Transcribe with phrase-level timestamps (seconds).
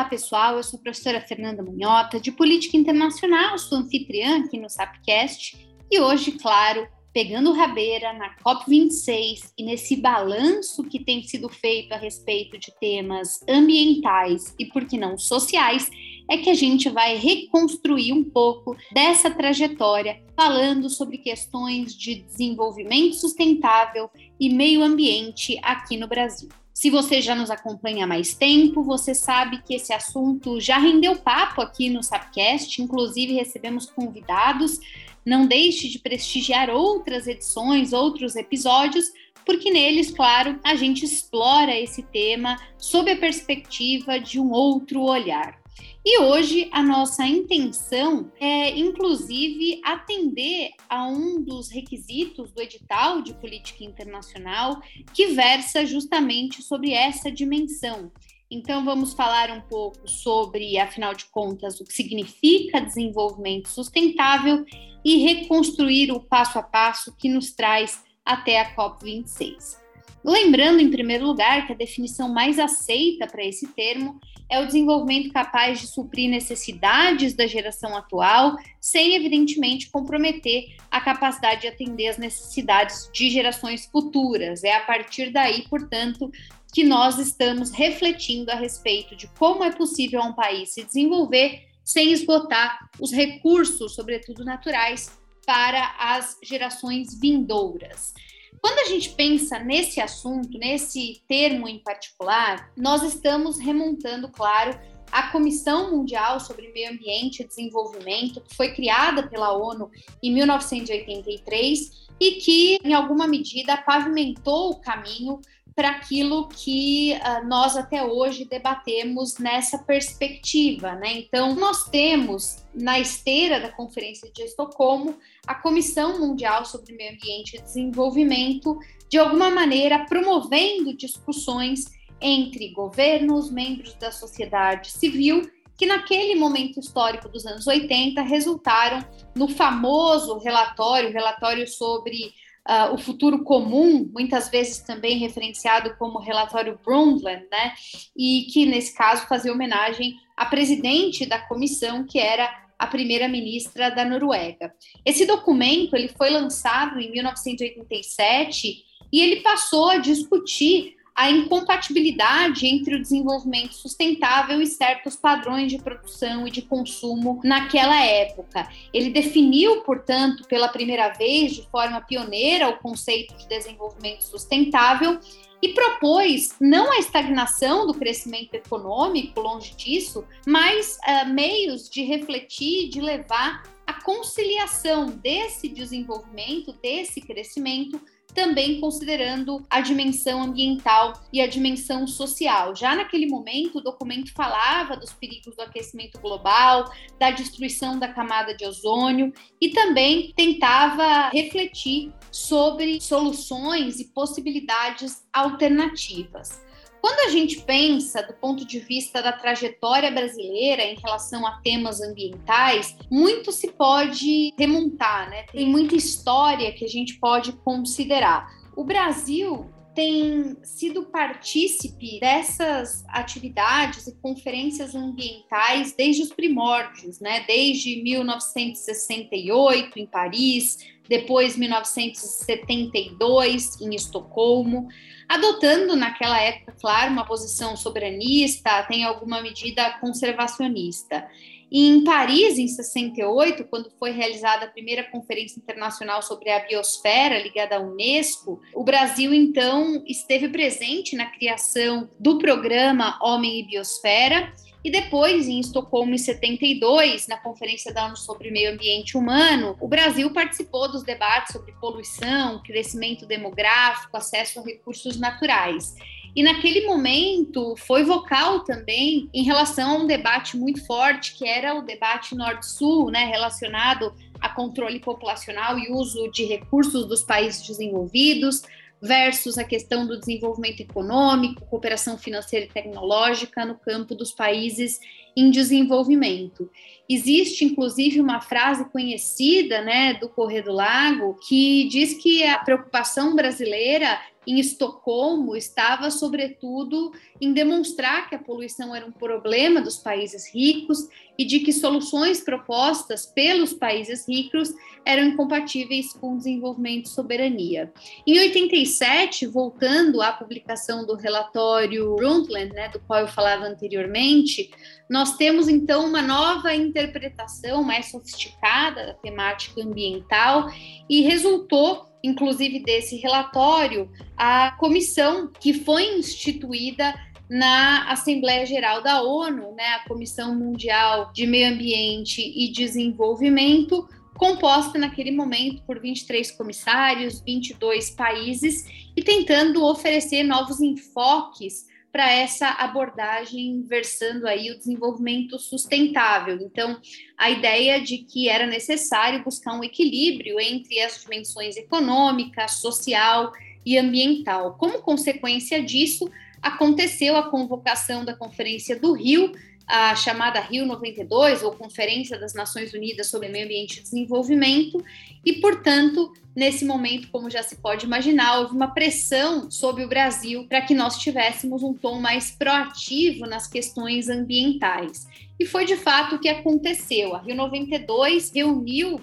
[0.00, 0.56] Olá, pessoal.
[0.56, 5.58] Eu sou a professora Fernanda Munhota, de Política Internacional, sou anfitriã aqui no SAPcast.
[5.90, 11.98] E hoje, claro, pegando rabeira na COP26 e nesse balanço que tem sido feito a
[11.98, 15.90] respeito de temas ambientais e, por que não, sociais,
[16.30, 23.16] é que a gente vai reconstruir um pouco dessa trajetória, falando sobre questões de desenvolvimento
[23.16, 24.08] sustentável
[24.40, 26.48] e meio ambiente aqui no Brasil.
[26.80, 31.14] Se você já nos acompanha há mais tempo, você sabe que esse assunto já rendeu
[31.14, 34.80] papo aqui no Sapcast, inclusive recebemos convidados.
[35.22, 39.12] Não deixe de prestigiar outras edições, outros episódios,
[39.44, 45.59] porque neles, claro, a gente explora esse tema sob a perspectiva de um outro olhar.
[46.04, 53.34] E hoje a nossa intenção é, inclusive, atender a um dos requisitos do edital de
[53.34, 54.80] política internacional
[55.12, 58.10] que versa justamente sobre essa dimensão.
[58.50, 64.64] Então, vamos falar um pouco sobre, afinal de contas, o que significa desenvolvimento sustentável
[65.04, 69.79] e reconstruir o passo a passo que nos traz até a COP26.
[70.22, 75.32] Lembrando, em primeiro lugar, que a definição mais aceita para esse termo é o desenvolvimento
[75.32, 82.18] capaz de suprir necessidades da geração atual, sem, evidentemente, comprometer a capacidade de atender as
[82.18, 84.64] necessidades de gerações futuras.
[84.64, 86.30] É a partir daí, portanto,
[86.72, 92.12] que nós estamos refletindo a respeito de como é possível um país se desenvolver sem
[92.12, 98.14] esgotar os recursos, sobretudo naturais, para as gerações vindouras.
[98.60, 104.78] Quando a gente pensa nesse assunto, nesse termo em particular, nós estamos remontando, claro,
[105.10, 109.90] a Comissão Mundial sobre Meio Ambiente e Desenvolvimento, que foi criada pela ONU
[110.22, 115.40] em 1983 e que, em alguma medida, pavimentou o caminho
[115.74, 120.94] para aquilo que uh, nós até hoje debatemos nessa perspectiva.
[120.94, 121.18] Né?
[121.18, 127.56] Então, nós temos na esteira da Conferência de Estocolmo a Comissão Mundial sobre Meio Ambiente
[127.56, 131.86] e Desenvolvimento, de alguma maneira promovendo discussões
[132.20, 138.98] entre governos, membros da sociedade civil, que naquele momento histórico dos anos 80 resultaram
[139.34, 142.34] no famoso relatório, relatório sobre
[142.68, 147.72] uh, o futuro comum, muitas vezes também referenciado como relatório Brundtland, né?
[148.16, 154.04] E que nesse caso fazia homenagem à presidente da comissão, que era a primeira-ministra da
[154.04, 154.74] Noruega.
[155.04, 162.94] Esse documento ele foi lançado em 1987 e ele passou a discutir a incompatibilidade entre
[162.94, 168.68] o desenvolvimento sustentável e certos padrões de produção e de consumo naquela época.
[168.92, 175.18] Ele definiu, portanto, pela primeira vez, de forma pioneira, o conceito de desenvolvimento sustentável
[175.62, 182.88] e propôs não a estagnação do crescimento econômico, longe disso, mas uh, meios de refletir,
[182.88, 188.00] de levar a conciliação desse desenvolvimento, desse crescimento
[188.32, 192.74] também considerando a dimensão ambiental e a dimensão social.
[192.74, 198.54] Já naquele momento, o documento falava dos perigos do aquecimento global, da destruição da camada
[198.54, 206.69] de ozônio e também tentava refletir sobre soluções e possibilidades alternativas.
[207.00, 212.00] Quando a gente pensa do ponto de vista da trajetória brasileira em relação a temas
[212.00, 215.44] ambientais, muito se pode remontar, né?
[215.44, 218.48] Tem muita história que a gente pode considerar.
[218.76, 227.44] O Brasil tem sido partícipe dessas atividades e conferências ambientais desde os primórdios, né?
[227.46, 230.78] Desde 1968 em Paris,
[231.10, 234.86] depois 1972 em Estocolmo,
[235.28, 241.26] adotando naquela época, claro, uma posição soberanista, tem alguma medida conservacionista.
[241.68, 247.42] E em Paris, em 68, quando foi realizada a primeira Conferência Internacional sobre a Biosfera,
[247.42, 254.52] ligada à Unesco, o Brasil, então, esteve presente na criação do programa Homem e Biosfera
[254.82, 259.86] e depois, em Estocolmo, em 72, na Conferência da ONU sobre Meio Ambiente Humano, o
[259.86, 265.94] Brasil participou dos debates sobre poluição, crescimento demográfico, acesso a recursos naturais.
[266.34, 271.74] E naquele momento foi vocal também em relação a um debate muito forte, que era
[271.74, 278.62] o debate Norte-Sul, né, relacionado a controle populacional e uso de recursos dos países desenvolvidos,
[279.00, 285.00] versus a questão do desenvolvimento econômico, cooperação financeira e tecnológica no campo dos países
[285.36, 286.70] em desenvolvimento.
[287.08, 293.34] Existe, inclusive, uma frase conhecida né, do Correio do Lago que diz que a preocupação
[293.34, 294.20] brasileira
[294.50, 301.08] em Estocolmo estava, sobretudo, em demonstrar que a poluição era um problema dos países ricos
[301.38, 304.74] e de que soluções propostas pelos países ricos
[305.06, 307.92] eram incompatíveis com o desenvolvimento e soberania.
[308.26, 314.68] Em 87, voltando à publicação do relatório Brundtland, né, do qual eu falava anteriormente,
[315.08, 320.68] nós temos então uma nova interpretação mais sofisticada da temática ambiental
[321.08, 327.14] e resultou inclusive desse relatório, a comissão que foi instituída
[327.48, 334.98] na Assembleia Geral da ONU, né, a Comissão Mundial de Meio Ambiente e Desenvolvimento, composta
[334.98, 338.86] naquele momento por 23 comissários, 22 países,
[339.16, 346.58] e tentando oferecer novos enfoques para essa abordagem versando aí o desenvolvimento sustentável.
[346.60, 347.00] Então,
[347.38, 353.52] a ideia de que era necessário buscar um equilíbrio entre as dimensões econômica, social
[353.86, 354.76] e ambiental.
[354.78, 356.30] Como consequência disso,
[356.60, 359.52] aconteceu a convocação da Conferência do Rio,
[359.90, 365.04] a chamada Rio 92, ou Conferência das Nações Unidas sobre Meio Ambiente e Desenvolvimento,
[365.44, 370.64] e, portanto, nesse momento, como já se pode imaginar, houve uma pressão sobre o Brasil
[370.68, 375.26] para que nós tivéssemos um tom mais proativo nas questões ambientais.
[375.58, 377.34] E foi de fato o que aconteceu.
[377.34, 379.20] A Rio 92 reuniu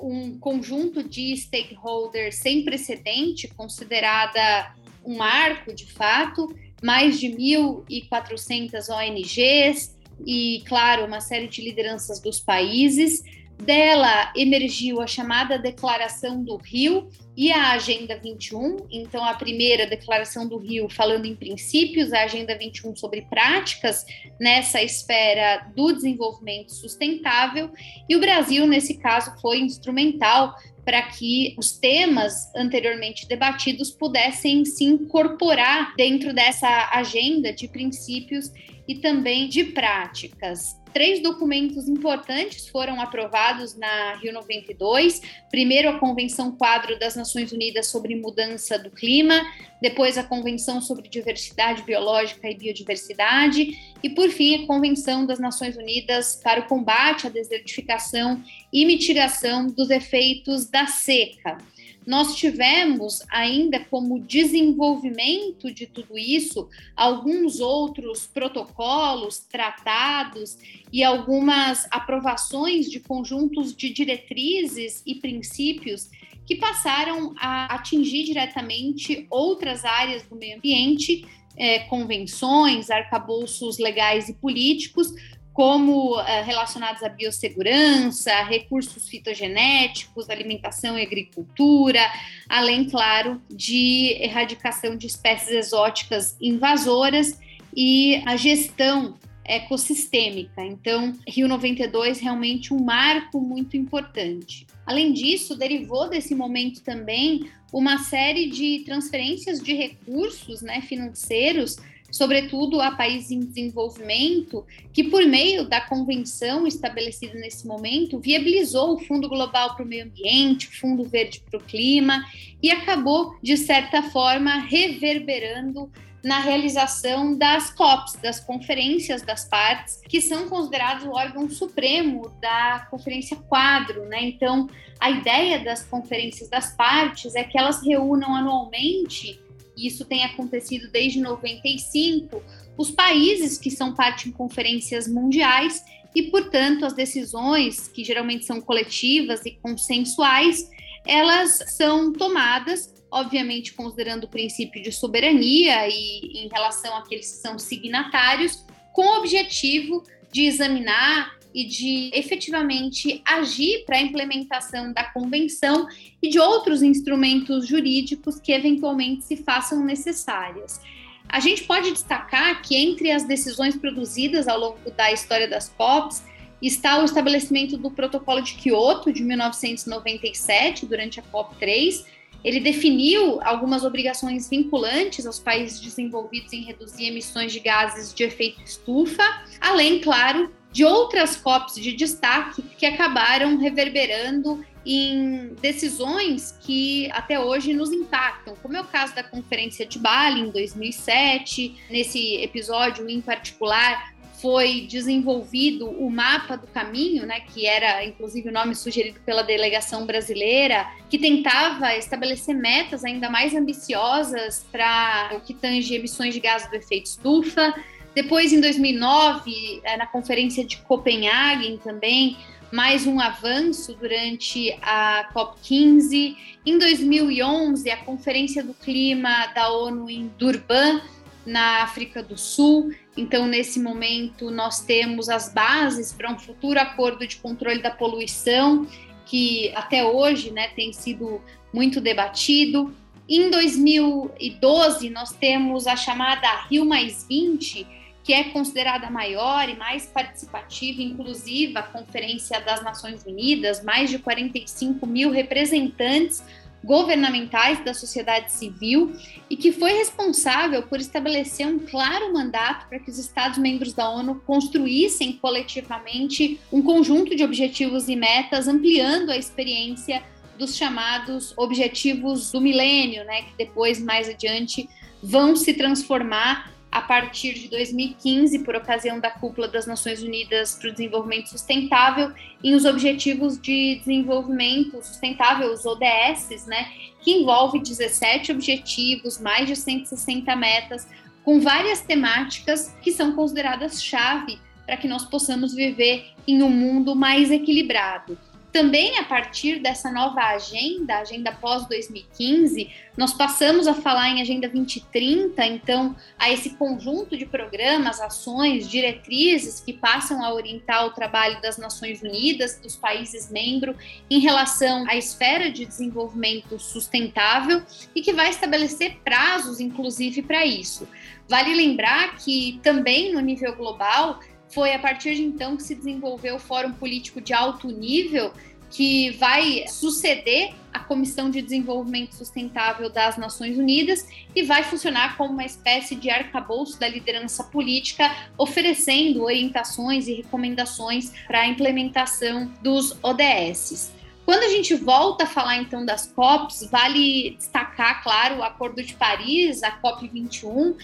[0.00, 4.74] um conjunto de stakeholders sem precedente, considerada
[5.04, 9.94] um marco de fato, mais de 1.400 ONGs,
[10.26, 13.22] e, claro, uma série de lideranças dos países.
[13.56, 18.88] Dela emergiu a chamada Declaração do Rio e a Agenda 21.
[18.90, 24.04] Então, a primeira Declaração do Rio falando em princípios, a Agenda 21 sobre práticas
[24.40, 27.70] nessa esfera do desenvolvimento sustentável.
[28.08, 34.84] E o Brasil, nesse caso, foi instrumental para que os temas anteriormente debatidos pudessem se
[34.84, 38.52] incorporar dentro dessa agenda de princípios
[38.86, 40.78] e também de práticas.
[40.92, 45.20] Três documentos importantes foram aprovados na Rio 92.
[45.50, 49.42] Primeiro, a Convenção Quadro das Nações Unidas sobre Mudança do Clima,
[49.82, 55.76] depois, a Convenção sobre Diversidade Biológica e Biodiversidade, e, por fim, a Convenção das Nações
[55.76, 58.40] Unidas para o Combate à Desertificação
[58.72, 61.58] e Mitigação dos Efeitos da Seca
[62.06, 70.58] nós tivemos ainda como desenvolvimento de tudo isso alguns outros protocolos, tratados
[70.92, 76.10] e algumas aprovações de conjuntos de diretrizes e princípios
[76.46, 84.34] que passaram a atingir diretamente outras áreas do meio ambiente, é, convenções, arcabouços legais e
[84.34, 85.14] políticos,
[85.54, 92.00] como uh, relacionados à biossegurança, recursos fitogenéticos, alimentação e agricultura,
[92.48, 97.38] além, claro, de erradicação de espécies exóticas invasoras
[97.74, 100.64] e a gestão ecossistêmica.
[100.64, 104.66] Então, Rio 92 realmente um marco muito importante.
[104.84, 111.76] Além disso, derivou desse momento também uma série de transferências de recursos né, financeiros
[112.14, 119.00] sobretudo a países em desenvolvimento, que por meio da convenção estabelecida nesse momento, viabilizou o
[119.00, 122.24] Fundo Global para o Meio Ambiente, o Fundo Verde para o Clima,
[122.62, 125.90] e acabou, de certa forma, reverberando
[126.22, 132.86] na realização das COPs, das conferências das partes, que são considerados o órgão supremo da
[132.92, 134.22] Conferência Quadro, né?
[134.22, 134.68] Então,
[135.00, 139.42] a ideia das conferências das partes é que elas reúnam anualmente
[139.76, 142.42] isso tem acontecido desde 95,
[142.76, 145.82] os países que são parte em conferências mundiais
[146.14, 150.70] e, portanto, as decisões, que geralmente são coletivas e consensuais,
[151.06, 157.58] elas são tomadas, obviamente, considerando o princípio de soberania e em relação àqueles que são
[157.58, 165.86] signatários, com o objetivo de examinar e de efetivamente agir para a implementação da convenção
[166.20, 170.80] e de outros instrumentos jurídicos que eventualmente se façam necessárias.
[171.28, 176.24] A gente pode destacar que entre as decisões produzidas ao longo da história das COPs
[176.60, 182.04] está o estabelecimento do Protocolo de Quioto de 1997, durante a COP 3.
[182.42, 188.62] Ele definiu algumas obrigações vinculantes aos países desenvolvidos em reduzir emissões de gases de efeito
[188.62, 189.24] estufa,
[189.60, 197.72] além, claro, de outras COPs de destaque que acabaram reverberando em decisões que até hoje
[197.72, 201.76] nos impactam, como é o caso da Conferência de Bali em 2007.
[201.88, 204.12] Nesse episódio em particular,
[204.42, 210.04] foi desenvolvido o mapa do caminho, né, que era inclusive o nome sugerido pela delegação
[210.04, 216.68] brasileira, que tentava estabelecer metas ainda mais ambiciosas para o que tange emissões de gases
[216.68, 217.72] do efeito estufa.
[218.14, 222.36] Depois, em 2009, é, na conferência de Copenhague também,
[222.72, 226.36] mais um avanço durante a COP15.
[226.64, 231.00] Em 2011, a Conferência do Clima da ONU em Durban,
[231.44, 232.92] na África do Sul.
[233.16, 238.86] Então, nesse momento, nós temos as bases para um futuro acordo de controle da poluição,
[239.26, 241.40] que até hoje né, tem sido
[241.72, 242.94] muito debatido.
[243.28, 250.06] Em 2012, nós temos a chamada Rio Mais 20, que é considerada maior e mais
[250.06, 256.42] participativa inclusiva a Conferência das Nações Unidas, mais de 45 mil representantes
[256.82, 259.14] governamentais da sociedade civil
[259.48, 264.42] e que foi responsável por estabelecer um claro mandato para que os Estados-membros da ONU
[264.46, 270.22] construíssem coletivamente um conjunto de objetivos e metas, ampliando a experiência
[270.58, 274.88] dos chamados objetivos do milênio, né, que depois, mais adiante,
[275.22, 280.90] vão se transformar a partir de 2015, por ocasião da cúpula das Nações Unidas para
[280.90, 282.32] o Desenvolvimento Sustentável,
[282.62, 286.86] em os Objetivos de Desenvolvimento Sustentável, os ODS, né,
[287.20, 291.08] que envolve 17 objetivos, mais de 160 metas,
[291.42, 297.16] com várias temáticas que são consideradas chave para que nós possamos viver em um mundo
[297.16, 298.38] mais equilibrado.
[298.74, 305.64] Também a partir dessa nova agenda, agenda pós-2015, nós passamos a falar em Agenda 2030,
[305.64, 311.78] então, a esse conjunto de programas, ações, diretrizes que passam a orientar o trabalho das
[311.78, 313.94] Nações Unidas, dos países membros,
[314.28, 317.80] em relação à esfera de desenvolvimento sustentável
[318.12, 321.08] e que vai estabelecer prazos, inclusive, para isso.
[321.48, 324.40] Vale lembrar que também no nível global,
[324.74, 328.52] foi a partir de então que se desenvolveu o Fórum Político de Alto Nível,
[328.90, 335.52] que vai suceder a Comissão de Desenvolvimento Sustentável das Nações Unidas e vai funcionar como
[335.52, 343.16] uma espécie de arcabouço da liderança política, oferecendo orientações e recomendações para a implementação dos
[343.22, 344.12] ODS.
[344.44, 349.14] Quando a gente volta a falar então das COPs, vale destacar, claro, o Acordo de
[349.14, 350.94] Paris, a COP 21,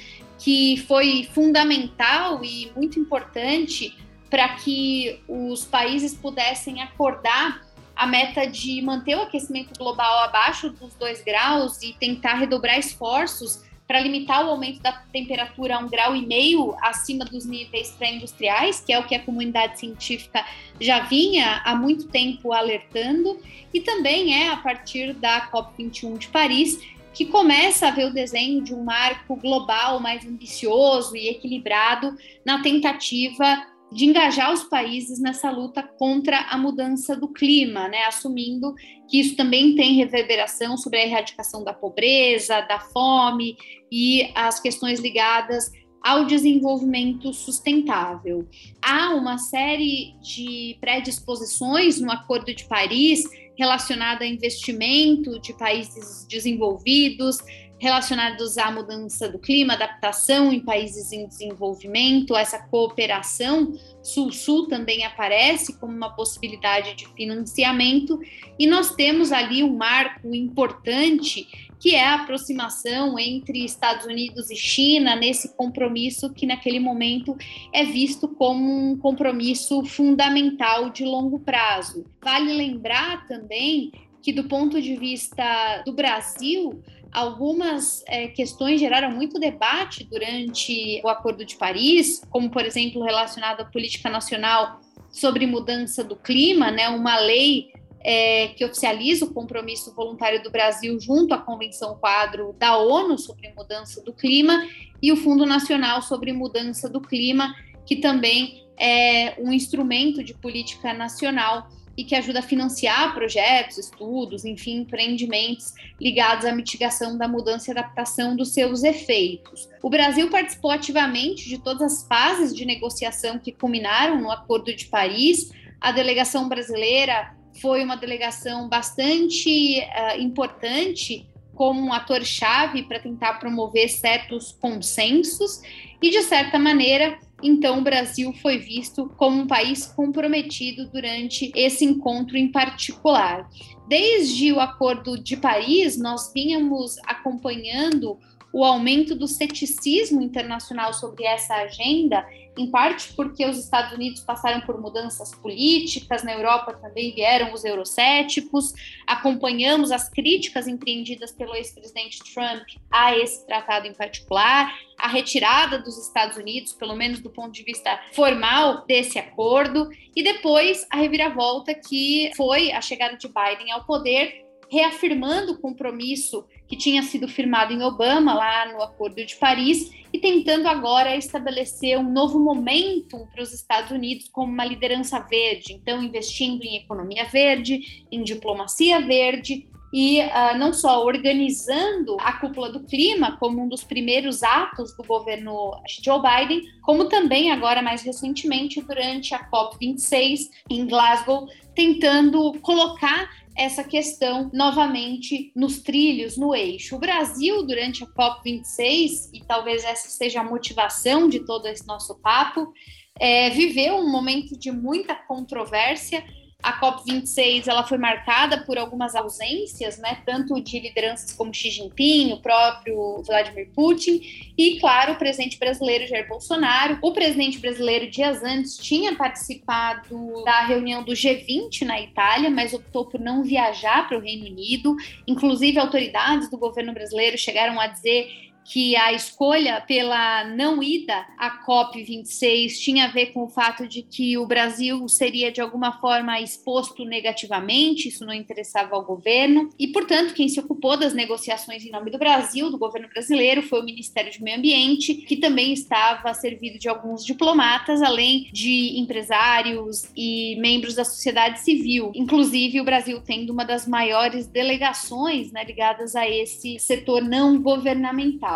[0.41, 3.97] que foi fundamental e muito importante
[4.29, 7.61] para que os países pudessem acordar
[7.95, 13.63] a meta de manter o aquecimento global abaixo dos 2 graus e tentar redobrar esforços
[13.87, 18.81] para limitar o aumento da temperatura a um grau e meio acima dos níveis pré-industriais,
[18.81, 20.47] que é o que a comunidade científica
[20.81, 23.39] já vinha há muito tempo alertando,
[23.75, 26.81] e também é a partir da COP21 de Paris
[27.13, 32.63] que começa a ver o desenho de um marco global mais ambicioso e equilibrado na
[32.63, 38.73] tentativa de engajar os países nessa luta contra a mudança do clima, né, assumindo
[39.09, 43.57] que isso também tem reverberação sobre a erradicação da pobreza, da fome
[43.91, 48.49] e as questões ligadas ao desenvolvimento sustentável.
[48.81, 53.25] Há uma série de predisposições no Acordo de Paris
[53.61, 57.37] relacionada a investimento de países desenvolvidos,
[57.79, 65.79] relacionados à mudança do clima, adaptação em países em desenvolvimento, essa cooperação Sul-Sul também aparece
[65.79, 68.19] como uma possibilidade de financiamento,
[68.59, 71.47] e nós temos ali um marco importante
[71.81, 77.35] que é a aproximação entre Estados Unidos e China nesse compromisso que naquele momento
[77.73, 82.05] é visto como um compromisso fundamental de longo prazo.
[82.23, 83.91] Vale lembrar também
[84.23, 91.09] que do ponto de vista do Brasil, algumas é, questões geraram muito debate durante o
[91.09, 96.89] Acordo de Paris, como, por exemplo, relacionado à política nacional sobre mudança do clima, né,
[96.91, 97.73] uma lei
[98.03, 103.53] é, que oficializa o compromisso voluntário do Brasil junto à Convenção Quadro da ONU sobre
[103.53, 104.67] mudança do clima
[105.03, 107.55] e o Fundo Nacional sobre Mudança do Clima,
[107.87, 114.47] que também é um instrumento de política nacional e que ajuda a financiar projetos, estudos,
[114.47, 119.69] enfim, empreendimentos ligados à mitigação da mudança e adaptação dos seus efeitos.
[119.83, 124.87] O Brasil participou ativamente de todas as fases de negociação que culminaram no Acordo de
[124.87, 125.51] Paris.
[125.79, 133.89] A delegação brasileira foi uma delegação bastante uh, importante como um ator-chave para tentar promover
[133.89, 135.61] certos consensos
[136.01, 141.85] e, de certa maneira, então o Brasil foi visto como um país comprometido durante esse
[141.85, 143.47] encontro em particular.
[143.87, 148.19] Desde o Acordo de Paris, nós vínhamos acompanhando
[148.53, 152.27] o aumento do ceticismo internacional sobre essa agenda,
[152.59, 157.65] em parte porque os Estados Unidos passaram por mudanças políticas, na Europa também vieram os
[157.65, 158.73] eurocéticos,
[159.07, 165.97] acompanhamos as críticas empreendidas pelo ex-presidente Trump a esse tratado em particular, a retirada dos
[165.97, 171.73] Estados Unidos, pelo menos do ponto de vista formal, desse acordo, e depois a reviravolta
[171.73, 177.73] que foi a chegada de Biden ao poder, reafirmando o compromisso que tinha sido firmado
[177.73, 183.43] em Obama, lá no Acordo de Paris, e tentando agora estabelecer um novo momento para
[183.43, 189.69] os Estados Unidos como uma liderança verde, então investindo em economia verde, em diplomacia verde
[189.93, 195.03] e uh, não só organizando a cúpula do clima como um dos primeiros atos do
[195.03, 195.73] governo
[196.03, 203.29] Joe Biden, como também agora mais recentemente durante a COP26 em Glasgow, tentando colocar
[203.61, 206.97] essa questão novamente nos trilhos, no eixo.
[206.97, 212.19] O Brasil, durante a COP26, e talvez essa seja a motivação de todo esse nosso
[212.23, 212.73] papo,
[213.19, 216.25] é, viveu um momento de muita controvérsia
[216.63, 222.33] a COP26 ela foi marcada por algumas ausências, né, tanto de lideranças como Xi Jinping,
[222.33, 224.21] o próprio Vladimir Putin
[224.57, 226.99] e, claro, o presidente brasileiro Jair Bolsonaro.
[227.03, 233.07] O presidente brasileiro dias antes tinha participado da reunião do G20 na Itália, mas optou
[233.07, 234.97] por não viajar para o Reino Unido.
[235.27, 241.65] Inclusive, autoridades do governo brasileiro chegaram a dizer que a escolha pela não ida à
[241.65, 246.41] COP26 tinha a ver com o fato de que o Brasil seria de alguma forma
[246.41, 251.91] exposto negativamente, isso não interessava ao governo, e portanto quem se ocupou das negociações em
[251.91, 256.33] nome do Brasil, do governo brasileiro, foi o Ministério do Meio Ambiente, que também estava
[256.35, 263.21] servido de alguns diplomatas, além de empresários e membros da sociedade civil, inclusive o Brasil
[263.21, 268.50] tendo uma das maiores delegações né, ligadas a esse setor não governamental.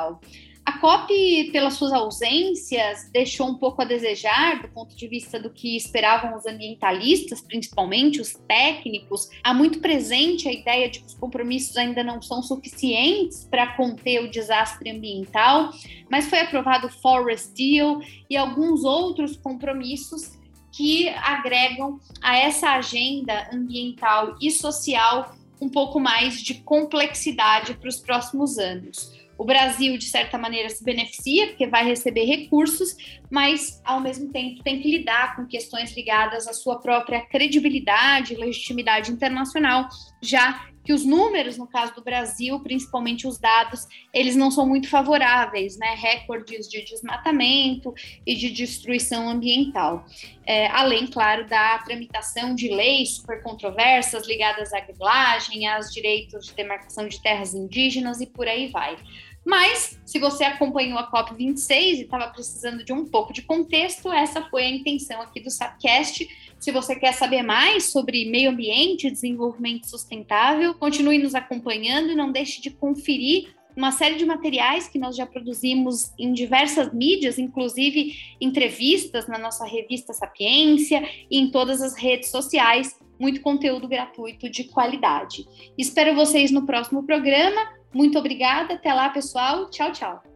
[0.67, 5.51] A COP, pelas suas ausências, deixou um pouco a desejar do ponto de vista do
[5.51, 9.29] que esperavam os ambientalistas, principalmente os técnicos.
[9.43, 14.25] Há muito presente a ideia de que os compromissos ainda não são suficientes para conter
[14.25, 15.71] o desastre ambiental,
[16.11, 20.33] mas foi aprovado o Forest Deal e alguns outros compromissos
[20.73, 27.97] que agregam a essa agenda ambiental e social um pouco mais de complexidade para os
[27.97, 29.13] próximos anos.
[29.37, 32.97] O Brasil, de certa maneira, se beneficia, porque vai receber recursos,
[33.31, 38.37] mas, ao mesmo tempo, tem que lidar com questões ligadas à sua própria credibilidade e
[38.37, 39.88] legitimidade internacional,
[40.23, 44.88] já que os números, no caso do Brasil, principalmente os dados, eles não são muito
[44.88, 45.94] favoráveis, né?
[45.97, 47.94] Recordes de desmatamento
[48.27, 50.05] e de destruição ambiental.
[50.44, 56.55] É, além, claro, da tramitação de leis super controversas ligadas à grilagem, aos direitos de
[56.55, 58.99] demarcação de terras indígenas e por aí vai.
[59.44, 64.42] Mas, se você acompanhou a COP26 e estava precisando de um pouco de contexto, essa
[64.42, 66.26] foi a intenção aqui do Sapcast.
[66.59, 72.14] Se você quer saber mais sobre meio ambiente e desenvolvimento sustentável, continue nos acompanhando e
[72.14, 77.39] não deixe de conferir uma série de materiais que nós já produzimos em diversas mídias,
[77.39, 84.49] inclusive entrevistas na nossa revista Sapiência e em todas as redes sociais, muito conteúdo gratuito
[84.49, 85.47] de qualidade.
[85.79, 87.61] Espero vocês no próximo programa.
[87.93, 88.75] Muito obrigada.
[88.75, 89.71] Até lá, pessoal.
[89.71, 90.34] Tchau, tchau.